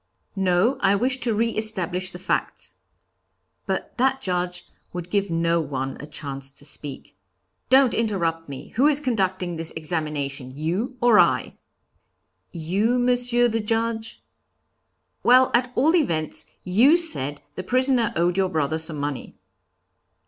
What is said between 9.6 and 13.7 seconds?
examination, you or I?' 'You, Monsieur the